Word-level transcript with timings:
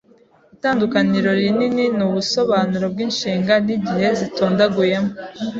Itandukaniro 0.55 1.29
rininin'ubusobanuro 1.39 2.85
bw'inshinga 2.93 3.53
n'igihe 3.65 4.07
zitondaguyemo 4.19 5.11